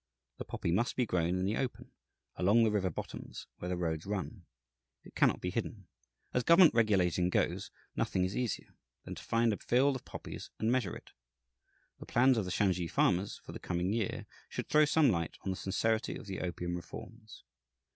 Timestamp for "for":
13.37-13.51